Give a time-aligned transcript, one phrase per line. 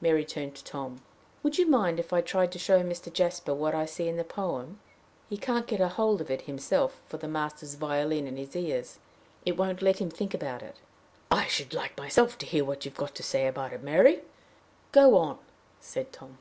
[0.00, 1.02] Mary turned to Tom.
[1.42, 3.12] "Would you mind if I tried to show Mr.
[3.12, 4.80] Jasper what I see in the poem?
[5.28, 8.98] He can't get a hold of it himself for the master's violin in his ears;
[9.44, 10.76] it won't let him think about it."
[11.30, 14.22] "I should like myself to hear what you have got to say about it, Mary!
[14.90, 15.38] Go on,"
[15.80, 16.38] said Tom.